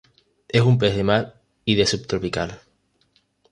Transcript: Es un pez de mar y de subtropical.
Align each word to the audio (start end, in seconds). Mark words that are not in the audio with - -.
Es 0.47 0.61
un 0.63 0.79
pez 0.79 0.95
de 0.95 1.03
mar 1.03 1.43
y 1.63 1.75
de 1.75 1.85
subtropical. 1.85 2.59